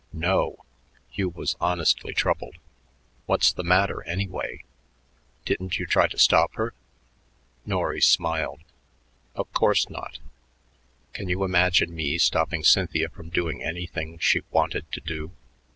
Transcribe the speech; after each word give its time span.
"No!" 0.13 0.65
Hugh 1.11 1.29
was 1.29 1.55
honestly 1.61 2.11
troubled. 2.11 2.55
"What's 3.27 3.53
the 3.53 3.63
matter, 3.63 4.01
anyway? 4.05 4.63
Didn't 5.45 5.77
you 5.77 5.85
try 5.85 6.07
to 6.07 6.17
stop 6.17 6.55
her?" 6.55 6.73
Norry 7.67 8.01
smiled. 8.01 8.61
"Of 9.35 9.53
course 9.53 9.91
not. 9.91 10.17
Can 11.13 11.29
you 11.29 11.43
imagine 11.43 11.93
me 11.93 12.17
stopping 12.17 12.63
Cynthia 12.63 13.09
from 13.09 13.29
doing 13.29 13.61
anything 13.63 14.17
she 14.17 14.41
wanted 14.49 14.91
to 14.91 15.01
do? 15.01 15.33